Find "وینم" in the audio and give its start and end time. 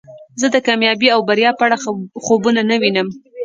2.81-3.07